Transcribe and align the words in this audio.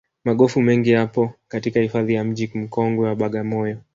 magofu 0.23 0.61
mengi 0.61 0.89
yapo 0.91 1.33
katika 1.47 1.79
hifadhi 1.79 2.13
ya 2.13 2.23
mji 2.23 2.51
mkongwe 2.55 3.07
wa 3.09 3.15
bagamoyo 3.15 3.81